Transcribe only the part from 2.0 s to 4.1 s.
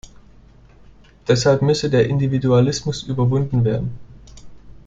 Individualismus überwunden werden.